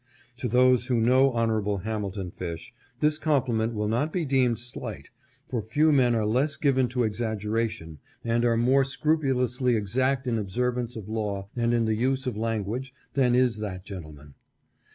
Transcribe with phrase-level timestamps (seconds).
[0.37, 1.77] To those who know Hon.
[1.83, 5.11] Hamilton Fish this compliment will not be deemed slight,
[5.45, 10.41] for few men are less given to exaggeration and are more scrupulously exact in the
[10.41, 14.33] observance of law and in the use of language than is that gentleman.